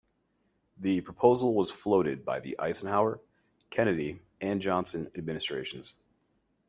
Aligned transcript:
The 0.79 1.01
proposal 1.01 1.53
was 1.53 1.69
floated 1.69 2.25
by 2.25 2.39
the 2.39 2.57
Eisenhower, 2.59 3.19
Kennedy, 3.69 4.19
and 4.41 4.59
Johnson 4.59 5.11
administrations. 5.15 5.93